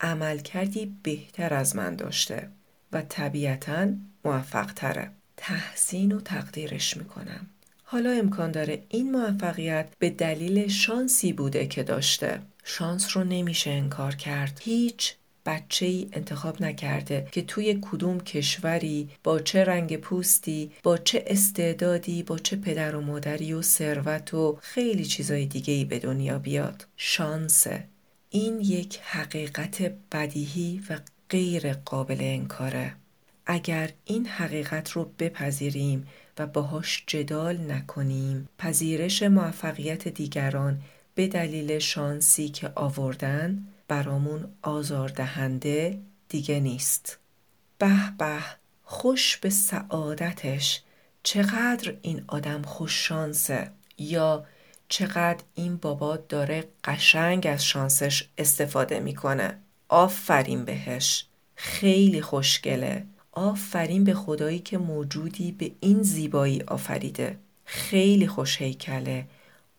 عمل 0.00 0.38
کردی 0.38 0.96
بهتر 1.02 1.54
از 1.54 1.76
من 1.76 1.96
داشته 1.96 2.48
و 2.92 3.02
طبیعتا 3.08 3.88
موفق 4.24 4.72
تره. 4.72 5.10
تحسین 5.36 6.12
و 6.12 6.20
تقدیرش 6.20 6.96
می‌کنم. 6.96 7.46
حالا 7.84 8.10
امکان 8.10 8.50
داره 8.50 8.82
این 8.88 9.10
موفقیت 9.10 9.88
به 9.98 10.10
دلیل 10.10 10.68
شانسی 10.68 11.32
بوده 11.32 11.66
که 11.66 11.82
داشته. 11.82 12.40
شانس 12.64 13.16
رو 13.16 13.24
نمیشه 13.24 13.70
انکار 13.70 14.14
کرد. 14.14 14.60
هیچ 14.64 15.14
بچه 15.48 15.86
ای 15.86 16.08
انتخاب 16.12 16.62
نکرده 16.62 17.28
که 17.32 17.42
توی 17.42 17.78
کدوم 17.82 18.20
کشوری 18.20 19.08
با 19.24 19.38
چه 19.38 19.64
رنگ 19.64 19.96
پوستی 19.96 20.70
با 20.82 20.96
چه 20.98 21.24
استعدادی 21.26 22.22
با 22.22 22.38
چه 22.38 22.56
پدر 22.56 22.96
و 22.96 23.00
مادری 23.00 23.52
و 23.52 23.62
ثروت 23.62 24.34
و 24.34 24.58
خیلی 24.62 25.04
چیزای 25.04 25.46
دیگه 25.46 25.74
ای 25.74 25.84
به 25.84 25.98
دنیا 25.98 26.38
بیاد. 26.38 26.86
شانسه. 26.96 27.84
این 28.30 28.60
یک 28.60 29.00
حقیقت 29.02 29.92
بدیهی 30.12 30.82
و 30.90 30.98
غیر 31.30 31.72
قابل 31.72 32.18
انکاره. 32.20 32.94
اگر 33.46 33.90
این 34.04 34.26
حقیقت 34.26 34.90
رو 34.90 35.10
بپذیریم 35.18 36.06
و 36.38 36.46
باهاش 36.46 37.04
جدال 37.06 37.72
نکنیم 37.72 38.48
پذیرش 38.58 39.22
موفقیت 39.22 40.08
دیگران 40.08 40.82
به 41.14 41.26
دلیل 41.26 41.78
شانسی 41.78 42.48
که 42.48 42.72
آوردن 42.74 43.66
برامون 43.88 44.48
آزاردهنده 44.62 45.98
دیگه 46.28 46.60
نیست. 46.60 47.18
به 47.78 48.12
به 48.18 48.38
خوش 48.84 49.36
به 49.36 49.50
سعادتش 49.50 50.82
چقدر 51.22 51.94
این 52.02 52.24
آدم 52.26 52.62
خوش 52.62 53.08
شانسه؟ 53.08 53.70
یا 53.98 54.46
چقدر 54.88 55.44
این 55.54 55.76
بابا 55.76 56.16
داره 56.16 56.64
قشنگ 56.84 57.46
از 57.46 57.64
شانسش 57.64 58.28
استفاده 58.38 59.00
می‌کنه؟ 59.00 59.58
آفرین 59.88 60.64
بهش. 60.64 61.26
خیلی 61.56 62.20
خوشگله. 62.20 63.06
آفرین 63.32 64.04
به 64.04 64.14
خدایی 64.14 64.58
که 64.58 64.78
موجودی 64.78 65.52
به 65.52 65.72
این 65.80 66.02
زیبایی 66.02 66.62
آفریده. 66.62 67.38
خیلی 67.64 68.26
خوش 68.26 68.62
هیکله. 68.62 69.26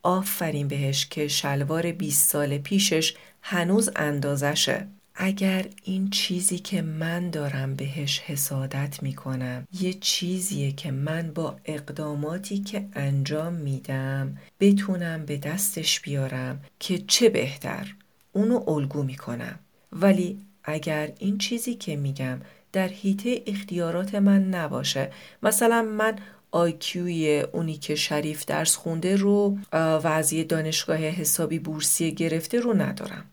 آفرین 0.03 0.67
بهش 0.67 1.05
که 1.05 1.27
شلوار 1.27 1.91
20 1.91 2.29
سال 2.29 2.57
پیشش 2.57 3.13
هنوز 3.41 3.89
اندازشه. 3.95 4.87
اگر 5.15 5.65
این 5.83 6.09
چیزی 6.09 6.59
که 6.59 6.81
من 6.81 7.29
دارم 7.29 7.75
بهش 7.75 8.19
حسادت 8.19 9.03
می‌کنم 9.03 9.67
یه 9.79 9.93
چیزیه 9.93 10.71
که 10.71 10.91
من 10.91 11.31
با 11.35 11.55
اقداماتی 11.65 12.59
که 12.59 12.87
انجام 12.93 13.53
میدم 13.53 14.37
بتونم 14.59 15.25
به 15.25 15.37
دستش 15.37 15.99
بیارم 15.99 16.61
که 16.79 16.97
چه 16.97 17.29
بهتر. 17.29 17.95
اونو 18.33 18.69
الگو 18.69 19.03
می‌کنم. 19.03 19.59
ولی 19.91 20.39
اگر 20.63 21.11
این 21.19 21.37
چیزی 21.37 21.75
که 21.75 21.95
میگم 21.95 22.39
در 22.73 22.87
حیطه 22.87 23.41
اختیارات 23.47 24.15
من 24.15 24.49
نباشه 24.49 25.11
مثلا 25.43 25.81
من 25.81 26.15
آیکیوی 26.51 27.39
اونی 27.39 27.77
که 27.77 27.95
شریف 27.95 28.45
درس 28.45 28.75
خونده 28.75 29.15
رو 29.15 29.57
وضعی 29.73 30.43
دانشگاه 30.43 30.97
حسابی 30.97 31.59
بورسیه 31.59 32.09
گرفته 32.09 32.59
رو 32.59 32.73
ندارم. 32.73 33.25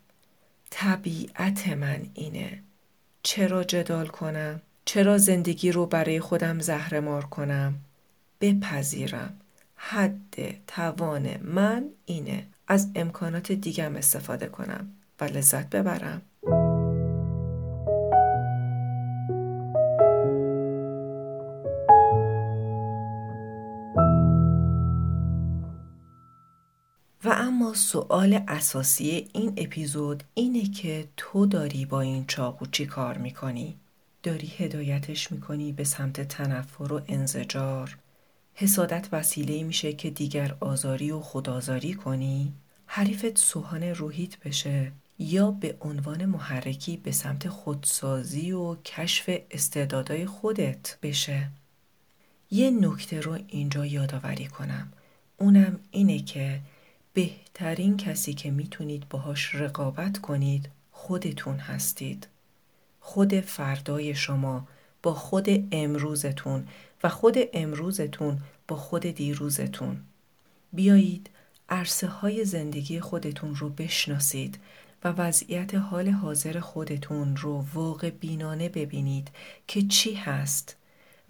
طبیعت 0.70 1.68
من 1.68 2.06
اینه. 2.14 2.62
چرا 3.22 3.64
جدال 3.64 4.06
کنم؟ 4.06 4.60
چرا 4.84 5.18
زندگی 5.18 5.72
رو 5.72 5.86
برای 5.86 6.20
خودم 6.20 6.60
زهرمار 6.60 7.24
کنم؟ 7.24 7.74
بپذیرم. 8.40 9.40
حد 9.76 10.36
توان 10.66 11.36
من 11.42 11.84
اینه. 12.06 12.46
از 12.68 12.88
امکانات 12.94 13.52
دیگم 13.52 13.96
استفاده 13.96 14.46
کنم 14.46 14.88
و 15.20 15.24
لذت 15.24 15.70
ببرم. 15.70 16.22
سوال 27.76 28.40
اساسی 28.48 29.28
این 29.32 29.54
اپیزود 29.56 30.24
اینه 30.34 30.62
که 30.62 31.08
تو 31.16 31.46
داری 31.46 31.84
با 31.84 32.00
این 32.00 32.24
چاقو 32.26 32.66
چی 32.66 32.86
کار 32.86 33.18
می‌کنی؟ 33.18 33.74
داری 34.22 34.52
هدایتش 34.58 35.32
می‌کنی 35.32 35.72
به 35.72 35.84
سمت 35.84 36.20
تنفر 36.20 36.92
و 36.92 37.00
انزجار؟ 37.08 37.98
حسادت 38.54 39.08
وسیله 39.12 39.62
میشه 39.62 39.92
که 39.92 40.10
دیگر 40.10 40.56
آزاری 40.60 41.10
و 41.10 41.20
خودآزاری 41.20 41.94
کنی؟ 41.94 42.52
حریفت 42.86 43.38
سوهان 43.38 43.82
روحیت 43.82 44.38
بشه 44.38 44.92
یا 45.18 45.50
به 45.50 45.76
عنوان 45.80 46.24
محرکی 46.24 46.96
به 46.96 47.12
سمت 47.12 47.48
خودسازی 47.48 48.52
و 48.52 48.74
کشف 48.74 49.30
استعدادهای 49.50 50.26
خودت 50.26 50.96
بشه 51.02 51.48
یه 52.50 52.70
نکته 52.70 53.20
رو 53.20 53.38
اینجا 53.48 53.86
یادآوری 53.86 54.46
کنم 54.46 54.92
اونم 55.38 55.80
اینه 55.90 56.18
که 56.18 56.60
بهترین 57.16 57.96
کسی 57.96 58.34
که 58.34 58.50
می‌تونید 58.50 59.08
باهاش 59.08 59.54
رقابت 59.54 60.18
کنید 60.18 60.68
خودتون 60.92 61.56
هستید. 61.56 62.28
خود 63.00 63.40
فردای 63.40 64.14
شما 64.14 64.68
با 65.02 65.14
خود 65.14 65.68
امروزتون 65.72 66.68
و 67.02 67.08
خود 67.08 67.36
امروزتون 67.52 68.38
با 68.68 68.76
خود 68.76 69.02
دیروزتون. 69.02 69.96
بیایید 70.72 71.30
عرصه 71.68 72.06
های 72.06 72.44
زندگی 72.44 73.00
خودتون 73.00 73.54
رو 73.54 73.68
بشناسید 73.68 74.58
و 75.04 75.08
وضعیت 75.08 75.74
حال 75.74 76.08
حاضر 76.08 76.60
خودتون 76.60 77.36
رو 77.36 77.64
واقع 77.74 78.10
بینانه 78.10 78.68
ببینید 78.68 79.30
که 79.68 79.82
چی 79.82 80.14
هست 80.14 80.76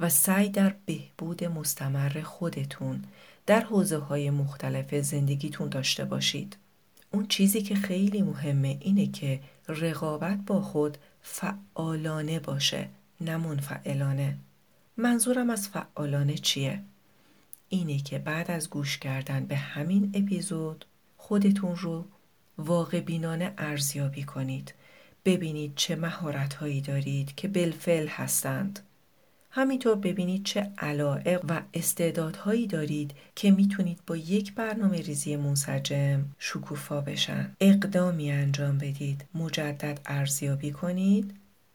و 0.00 0.08
سعی 0.08 0.48
در 0.48 0.74
بهبود 0.86 1.44
مستمر 1.44 2.22
خودتون 2.22 3.04
در 3.46 3.60
حوزه 3.60 3.98
های 3.98 4.30
مختلف 4.30 4.94
زندگیتون 4.94 5.68
داشته 5.68 6.04
باشید. 6.04 6.56
اون 7.12 7.26
چیزی 7.26 7.62
که 7.62 7.74
خیلی 7.74 8.22
مهمه 8.22 8.78
اینه 8.80 9.06
که 9.06 9.40
رقابت 9.68 10.38
با 10.46 10.60
خود 10.60 10.98
فعالانه 11.22 12.40
باشه 12.40 12.88
نه 13.20 13.36
منفعلانه. 13.36 14.36
منظورم 14.96 15.50
از 15.50 15.68
فعالانه 15.68 16.34
چیه؟ 16.34 16.82
اینه 17.68 17.98
که 17.98 18.18
بعد 18.18 18.50
از 18.50 18.70
گوش 18.70 18.98
کردن 18.98 19.46
به 19.46 19.56
همین 19.56 20.12
اپیزود 20.14 20.84
خودتون 21.16 21.76
رو 21.76 22.04
واقع 22.58 23.00
بینانه 23.00 23.54
ارزیابی 23.58 24.22
کنید. 24.22 24.74
ببینید 25.24 25.72
چه 25.76 25.96
مهارت 25.96 26.54
هایی 26.54 26.80
دارید 26.80 27.34
که 27.34 27.48
بلفل 27.48 28.06
هستند. 28.06 28.80
همینطور 29.50 29.94
ببینید 29.94 30.44
چه 30.44 30.70
علائق 30.78 31.44
و 31.48 31.62
استعدادهایی 31.74 32.66
دارید 32.66 33.14
که 33.34 33.50
می‌تونید 33.50 34.00
با 34.06 34.16
یک 34.16 34.54
برنامه 34.54 35.02
ریزی 35.02 35.36
منسجم 35.36 36.24
شکوفا 36.38 37.00
بشن. 37.00 37.56
اقدامی 37.60 38.32
انجام 38.32 38.78
بدید. 38.78 39.24
مجدد 39.34 40.00
ارزیابی 40.06 40.70
کنید. 40.70 41.34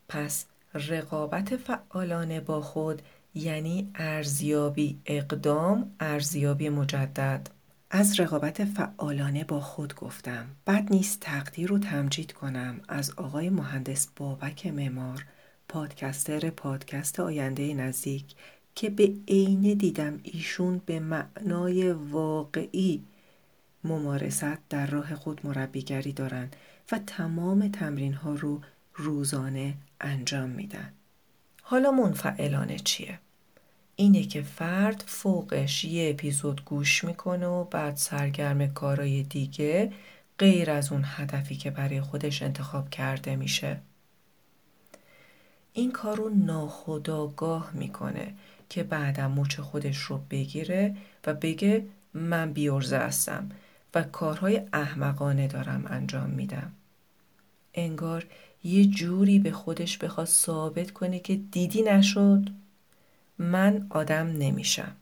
پس 0.09 0.45
رقابت 0.73 1.55
فعالانه 1.55 2.39
با 2.39 2.61
خود 2.61 3.01
یعنی 3.35 3.91
ارزیابی 3.95 4.99
اقدام 5.05 5.91
ارزیابی 5.99 6.69
مجدد. 6.69 7.49
از 7.91 8.19
رقابت 8.19 8.65
فعالانه 8.65 9.43
با 9.43 9.59
خود 9.61 9.95
گفتم. 9.95 10.45
بد 10.67 10.87
نیست 10.89 11.19
تقدیر 11.19 11.69
رو 11.69 11.79
تمجید 11.79 12.31
کنم. 12.31 12.81
از 12.87 13.11
آقای 13.17 13.49
مهندس 13.49 14.07
بابک 14.15 14.67
معمار 14.67 15.25
پادکستر 15.71 16.49
پادکست 16.49 17.19
آینده 17.19 17.73
نزدیک 17.73 18.25
که 18.75 18.89
به 18.89 19.13
عینه 19.27 19.75
دیدم 19.75 20.19
ایشون 20.23 20.81
به 20.85 20.99
معنای 20.99 21.91
واقعی 21.91 23.03
ممارست 23.83 24.69
در 24.69 24.87
راه 24.87 25.15
خود 25.15 25.41
مربیگری 25.43 26.13
دارن 26.13 26.49
و 26.91 26.99
تمام 27.07 27.67
تمرین 27.67 28.13
ها 28.13 28.33
رو 28.33 28.61
روزانه 28.95 29.73
انجام 30.01 30.49
میدن. 30.49 30.93
حالا 31.61 31.91
منفعلانه 31.91 32.79
چیه؟ 32.79 33.19
اینه 33.95 34.23
که 34.23 34.41
فرد 34.41 35.03
فوقش 35.07 35.85
یه 35.85 36.09
اپیزود 36.09 36.65
گوش 36.65 37.03
می‌کنه 37.03 37.47
و 37.47 37.63
بعد 37.63 37.95
سرگرم 37.95 38.67
کارای 38.67 39.23
دیگه 39.23 39.91
غیر 40.39 40.71
از 40.71 40.91
اون 40.91 41.03
هدفی 41.05 41.55
که 41.55 41.71
برای 41.71 42.01
خودش 42.01 42.41
انتخاب 42.41 42.89
کرده 42.89 43.35
میشه. 43.35 43.81
این 45.73 45.91
کار 45.91 46.17
رو 46.17 46.29
ناخداگاه 46.29 47.71
می‌کنه 47.73 48.33
که 48.69 48.83
بعدا 48.83 49.27
مچ 49.27 49.59
خودش 49.59 49.97
رو 49.97 50.21
بگیره 50.29 50.95
و 51.25 51.33
بگه 51.33 51.85
من 52.13 52.53
بیورزه 52.53 52.97
هستم 52.97 53.49
و 53.95 54.03
کارهای 54.03 54.61
احمقانه 54.73 55.47
دارم 55.47 55.83
انجام 55.87 56.29
میدم. 56.29 56.71
انگار 57.73 58.25
یه 58.63 58.85
جوری 58.85 59.39
به 59.39 59.51
خودش 59.51 59.97
بخواد 59.97 60.27
ثابت 60.27 60.91
کنه 60.91 61.19
که 61.19 61.35
دیدی 61.35 61.81
نشد 61.81 62.49
من 63.37 63.87
آدم 63.89 64.27
نمیشم 64.27 64.95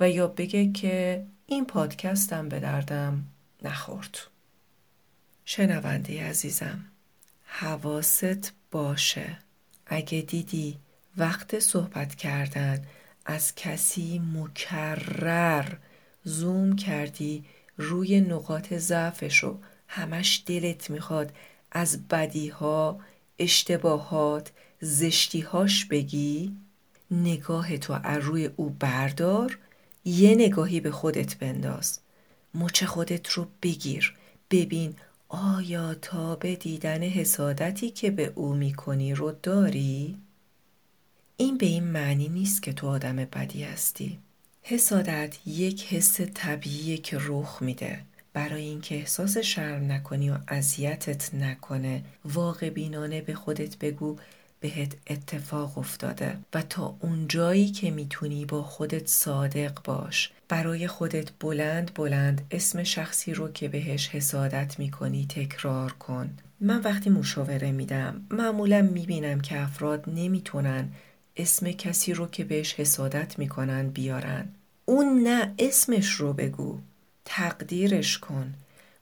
و 0.00 0.10
یا 0.10 0.26
بگه 0.26 0.72
که 0.72 1.24
این 1.46 1.64
پادکستم 1.64 2.48
به 2.48 2.60
دردم 2.60 3.24
نخورد. 3.62 4.18
شنونده 5.44 6.28
عزیزم 6.28 6.84
حواست 7.44 8.52
باشه 8.70 9.38
اگه 9.94 10.20
دیدی 10.20 10.78
وقت 11.16 11.58
صحبت 11.58 12.14
کردن 12.14 12.86
از 13.26 13.54
کسی 13.54 14.22
مکرر 14.34 15.74
زوم 16.24 16.76
کردی 16.76 17.44
روی 17.76 18.20
نقاط 18.20 18.74
ضعفش 18.74 19.44
و 19.44 19.58
همش 19.88 20.42
دلت 20.46 20.90
می‌خواد 20.90 21.32
از 21.72 22.08
بدیها 22.08 23.00
اشتباهات 23.38 24.52
زشتیهاش 24.80 25.84
بگی. 25.84 26.56
نگاه 27.10 27.78
تو 27.78 27.98
از 28.02 28.22
روی 28.22 28.50
او 28.56 28.70
بردار 28.70 29.58
یه 30.04 30.34
نگاهی 30.34 30.80
به 30.80 30.90
خودت 30.90 31.36
بنداز. 31.36 31.98
مچ 32.54 32.84
خودت 32.84 33.28
رو 33.28 33.46
بگیر. 33.62 34.16
ببین 34.50 34.94
آیا 35.34 35.94
تا 35.94 36.36
به 36.36 36.56
دیدن 36.56 37.02
حسادتی 37.02 37.90
که 37.90 38.10
به 38.10 38.32
او 38.34 38.54
می‌کنی 38.54 39.14
رو 39.14 39.32
داری؟ 39.42 40.18
این 41.36 41.58
به 41.58 41.66
این 41.66 41.84
معنی 41.84 42.28
نیست 42.28 42.62
که 42.62 42.72
تو 42.72 42.88
آدم 42.88 43.16
بدی 43.16 43.62
هستی 43.62 44.18
حسادت 44.62 45.46
یک 45.46 45.86
حس 45.86 46.20
طبیعیه 46.34 46.96
که 46.98 47.18
رخ 47.20 47.58
میده 47.62 48.00
برای 48.32 48.62
اینکه 48.62 48.94
احساس 48.94 49.38
شرم 49.38 49.92
نکنی 49.92 50.30
و 50.30 50.38
اذیتت 50.48 51.34
نکنه 51.34 52.04
واقع 52.24 52.70
بینانه 52.70 53.20
به 53.20 53.34
خودت 53.34 53.78
بگو 53.78 54.16
بهت 54.62 54.92
اتفاق 55.06 55.78
افتاده 55.78 56.38
و 56.54 56.62
تا 56.62 56.96
اونجایی 57.00 57.70
که 57.70 57.90
می‌تونی 57.90 58.44
با 58.44 58.62
خودت 58.62 59.06
صادق 59.06 59.82
باش. 59.84 60.30
برای 60.48 60.88
خودت 60.88 61.30
بلند 61.40 61.90
بلند 61.94 62.40
اسم 62.50 62.82
شخصی 62.82 63.34
رو 63.34 63.52
که 63.52 63.68
بهش 63.68 64.08
حسادت 64.08 64.78
می‌کنی 64.78 65.26
تکرار 65.28 65.92
کن. 65.92 66.30
من 66.60 66.80
وقتی 66.80 67.10
مشاوره 67.10 67.72
میدم 67.72 68.26
معمولا 68.30 68.82
می‌بینم 68.82 69.40
که 69.40 69.60
افراد 69.60 70.04
نمی‌تونن 70.06 70.88
اسم 71.36 71.72
کسی 71.72 72.14
رو 72.14 72.26
که 72.26 72.44
بهش 72.44 72.74
حسادت 72.74 73.38
می‌کنن 73.38 73.88
بیارن. 73.88 74.48
اون 74.84 75.22
نه 75.22 75.54
اسمش 75.58 76.10
رو 76.10 76.32
بگو. 76.32 76.78
تقدیرش 77.24 78.18
کن. 78.18 78.54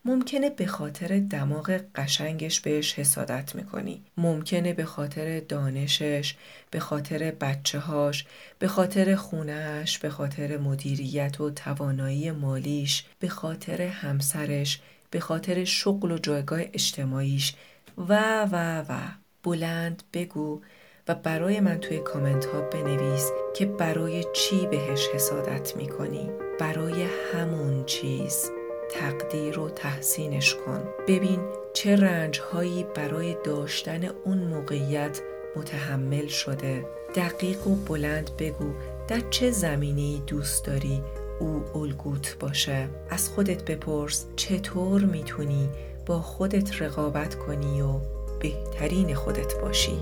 ممکنه 0.04 0.50
به 0.50 0.66
خاطر 0.66 1.18
دماغ 1.30 1.80
قشنگش 1.94 2.60
بهش 2.60 2.94
حسادت 2.94 3.54
می‌کنی. 3.54 4.02
ممکنه 4.16 4.72
به 4.72 4.84
خاطر 4.84 5.40
دانشش 5.40 6.34
به 6.70 6.80
خاطر 6.80 7.30
بچه 7.30 7.78
هاش 7.78 8.26
به 8.58 8.68
خاطر 8.68 9.14
خونهش 9.14 9.98
به 9.98 10.10
خاطر 10.10 10.58
مدیریت 10.58 11.40
و 11.40 11.50
توانایی 11.50 12.30
مالیش 12.30 13.04
به 13.18 13.28
خاطر 13.28 13.82
همسرش 13.82 14.80
به 15.10 15.20
خاطر 15.20 15.64
شغل 15.64 16.12
و 16.12 16.18
جایگاه 16.18 16.60
اجتماعیش. 16.60 17.54
و 17.98 18.44
و 18.52 18.84
و. 18.88 18.98
بلند 19.42 20.02
بگو 20.12 20.60
و 21.08 21.14
برای 21.14 21.60
من 21.60 21.78
توی 21.78 21.98
کامنت 21.98 22.44
ها 22.44 22.60
بنویس 22.60 23.30
که 23.56 23.66
برای 23.66 24.24
چی 24.32 24.66
بهش 24.66 25.08
حسادت 25.14 25.76
می‌کنی؟ 25.76 26.30
برای 26.60 27.06
همون 27.32 27.84
چیز. 27.84 28.60
تقدیر 28.90 29.59
و 29.59 29.68
تحسینش 29.68 30.55
کن. 30.55 30.83
ببین 31.09 31.40
چه 31.72 31.96
رنج 31.96 32.40
هایی 32.40 32.87
برای 32.94 33.37
داشتن 33.44 34.00
اون 34.24 34.38
موقعیت 34.38 35.20
متحمل 35.57 36.26
شده. 36.26 36.87
دقیق 37.14 37.66
و 37.66 37.74
بلند 37.74 38.31
بگو 38.38 38.72
در 39.09 39.20
چه 39.31 39.50
زمینی 39.50 40.22
دوست 40.26 40.64
داری 40.64 41.03
او 41.40 41.64
الگوت 41.74 42.37
باشه. 42.40 42.88
از 43.11 43.29
خودت 43.29 43.64
بپرس 43.64 44.26
چطور 44.37 45.00
می‌تونی 45.05 45.68
با 46.07 46.20
خودت 46.20 46.83
رقابت 46.83 47.35
کنی 47.35 47.83
و 47.83 48.00
بهترین 48.40 49.14
خودت 49.14 49.61
باشی. 49.61 49.98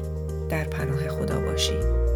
در 0.49 0.65
پناه 0.65 1.09
خدا 1.09 1.41
باشی. 1.41 2.08